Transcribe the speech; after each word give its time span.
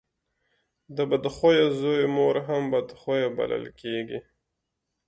د 0.95 0.97
بد 1.11 1.25
خويه 1.35 1.67
زوی 1.79 2.01
مور 2.15 2.35
هم 2.47 2.61
بد 2.73 2.89
خويه 2.99 3.29
بلل 3.37 3.65
کېږي. 3.81 4.19